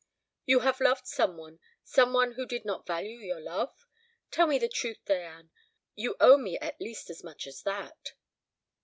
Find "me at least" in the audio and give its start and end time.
6.39-7.11